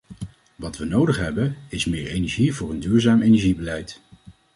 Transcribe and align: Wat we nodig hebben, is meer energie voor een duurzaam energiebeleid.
Wat 0.55 0.77
we 0.77 0.85
nodig 0.85 1.17
hebben, 1.17 1.55
is 1.69 1.85
meer 1.85 2.07
energie 2.07 2.53
voor 2.53 2.69
een 2.69 2.79
duurzaam 2.79 3.21
energiebeleid. 3.21 4.01